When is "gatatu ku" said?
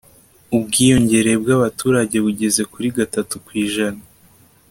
2.97-3.51